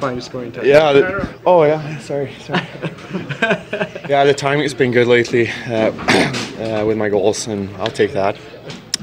[0.00, 0.64] Fine scoring touch.
[0.64, 0.92] Yeah.
[0.94, 1.98] The, oh yeah.
[1.98, 2.32] Sorry.
[2.40, 2.60] Sorry.
[4.08, 5.92] yeah, the timing's been good lately uh,
[6.80, 8.36] uh, with my goals, and I'll take that.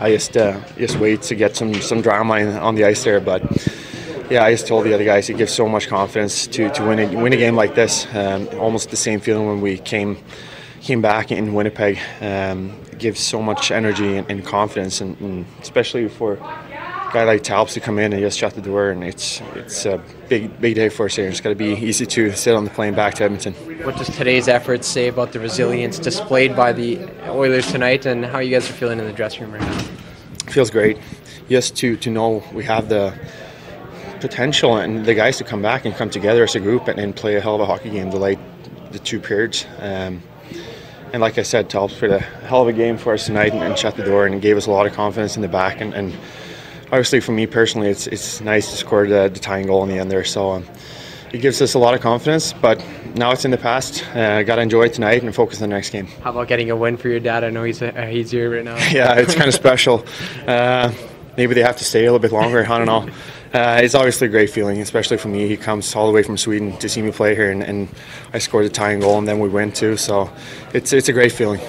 [0.00, 3.20] I just uh, just wait to get some some drama in, on the ice there,
[3.20, 3.42] but
[4.30, 6.98] yeah, I just told the other guys it gives so much confidence to, to win
[6.98, 8.06] a win a game like this.
[8.14, 10.18] Um, almost the same feeling when we came
[10.82, 11.98] came back in Winnipeg.
[12.20, 16.36] Um, gives so much energy and, and confidence, and, and especially for
[17.12, 18.90] guy like Talbot to come in and just shut the door.
[18.90, 21.28] And it's it's a big big day for us here.
[21.28, 23.54] It's got to be easy to sit on the plane back to Edmonton.
[23.84, 28.38] What does today's efforts say about the resilience displayed by the Oilers tonight, and how
[28.38, 29.84] you guys are feeling in the dressing room right now?
[30.50, 30.98] feels great.
[31.48, 33.14] Just to to know we have the
[34.20, 37.16] potential and the guys to come back and come together as a group and, and
[37.16, 38.38] play a hell of a hockey game the late
[38.92, 39.66] the two periods.
[39.78, 40.22] Um,
[41.12, 43.62] and like I said, Talbot played a hell of a game for us tonight and,
[43.62, 45.80] and shut the door and gave us a lot of confidence in the back.
[45.80, 46.14] And, and
[46.92, 49.98] obviously, for me personally, it's it's nice to score the, the tying goal in the
[49.98, 50.24] end there.
[50.24, 50.66] So um,
[51.32, 52.52] it gives us a lot of confidence.
[52.52, 52.84] But
[53.16, 54.04] now it's in the past.
[54.14, 56.06] Uh, Got to enjoy it tonight and focus on the next game.
[56.22, 57.42] How about getting a win for your dad?
[57.42, 58.76] I know he's uh, he's here right now.
[58.90, 60.04] yeah, it's kind of special.
[60.46, 60.92] Uh,
[61.36, 62.64] maybe they have to stay a little bit longer.
[62.70, 63.12] I don't know.
[63.54, 65.46] Uh, it's obviously a great feeling, especially for me.
[65.46, 67.88] He comes all the way from Sweden to see me play here, and, and
[68.32, 69.98] I scored a tying goal, and then we win too.
[69.98, 70.30] So
[70.72, 71.60] it's it's a great feeling.